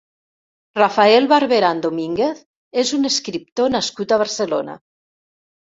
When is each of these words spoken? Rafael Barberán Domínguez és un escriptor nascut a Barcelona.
Rafael 0.77 1.27
Barberán 1.33 1.83
Domínguez 1.85 2.41
és 2.85 2.95
un 3.01 3.11
escriptor 3.13 3.73
nascut 3.77 4.15
a 4.17 4.23
Barcelona. 4.23 4.81